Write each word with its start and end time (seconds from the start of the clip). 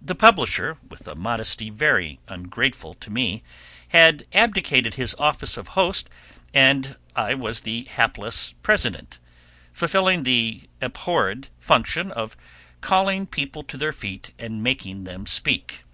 The 0.00 0.14
publisher, 0.14 0.78
with 0.88 1.06
a 1.06 1.14
modesty 1.14 1.68
very 1.68 2.18
ungrateful 2.28 2.94
to 2.94 3.10
me, 3.10 3.42
had 3.88 4.24
abdicated 4.32 4.94
his 4.94 5.14
office 5.18 5.58
of 5.58 5.68
host, 5.76 6.08
and 6.54 6.96
I 7.14 7.34
was 7.34 7.60
the 7.60 7.84
hapless 7.84 8.54
president, 8.62 9.18
fulfilling 9.70 10.22
the 10.22 10.62
abhorred 10.80 11.50
function 11.58 12.10
of 12.10 12.38
calling 12.80 13.26
people 13.26 13.62
to 13.64 13.76
their 13.76 13.92
feet 13.92 14.32
and 14.38 14.62
making 14.62 15.04
them 15.04 15.26
speak. 15.26 15.84